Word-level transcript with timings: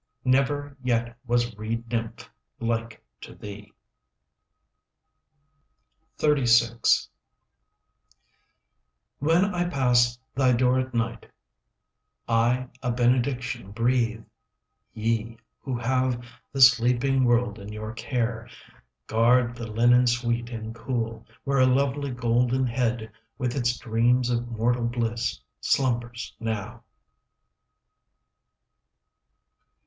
Never 0.25 0.75
yet 0.81 1.15
was 1.27 1.55
reed 1.57 1.87
nymph 1.91 2.27
Like 2.59 3.05
to 3.21 3.35
thee. 3.35 3.71
XXXVI 6.17 7.07
When 9.19 9.45
I 9.53 9.69
pass 9.69 10.17
thy 10.33 10.53
door 10.53 10.79
at 10.79 10.95
night 10.95 11.27
I 12.27 12.67
a 12.81 12.89
benediction 12.91 13.71
breathe: 13.73 14.23
"Ye 14.91 15.37
who 15.59 15.77
have 15.77 16.25
the 16.51 16.61
sleeping 16.61 17.23
world 17.23 17.59
In 17.59 17.71
your 17.71 17.93
care, 17.93 18.49
"Guard 19.05 19.53
the 19.55 19.67
linen 19.67 20.07
sweet 20.07 20.49
and 20.49 20.73
cool, 20.73 21.25
5 21.27 21.37
Where 21.43 21.59
a 21.59 21.67
lovely 21.67 22.09
golden 22.09 22.65
head 22.65 23.11
With 23.37 23.55
its 23.55 23.77
dreams 23.77 24.31
of 24.31 24.47
mortal 24.49 24.87
bliss 24.87 25.39
Slumbers 25.59 26.35
now!" 26.39 26.81